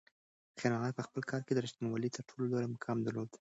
[0.59, 3.29] خیر محمد په خپل کار کې د رښتونولۍ تر ټولو لوړ مقام درلود.